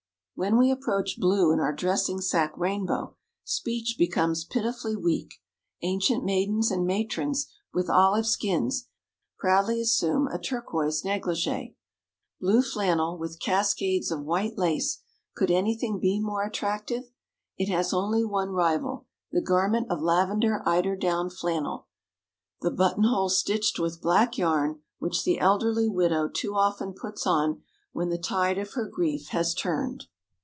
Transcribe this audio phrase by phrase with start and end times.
[0.33, 5.35] When we approach blue in our dressing sack rainbow, speech becomes pitifully weak.
[5.83, 8.87] Ancient maidens and matrons, with olive skins,
[9.37, 11.75] proudly assume a turquoise négligée.
[12.39, 15.03] Blue flannel, with cascades of white lace
[15.35, 17.11] could anything be more attractive?
[17.59, 21.85] It has only one rival the garment of lavender eiderdown flannel,
[22.61, 27.61] the button holes stitched with black yarn, which the elderly widow too often puts on
[27.91, 30.07] when the tide of her grief has turned.